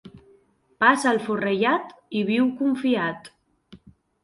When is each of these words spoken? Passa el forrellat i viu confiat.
Passa 0.83 1.11
el 1.11 1.21
forrellat 1.25 1.93
i 2.21 2.25
viu 2.33 2.51
confiat. 2.65 3.33